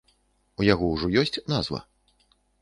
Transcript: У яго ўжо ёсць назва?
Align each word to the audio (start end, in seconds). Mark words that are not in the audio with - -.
У 0.61 0.65
яго 0.73 0.89
ўжо 0.93 1.09
ёсць 1.21 1.37
назва? 1.53 1.79